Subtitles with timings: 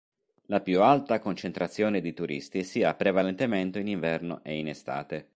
[0.47, 5.29] La più alta concentrazione di turisti si ha prevalentemente in inverno e in estate.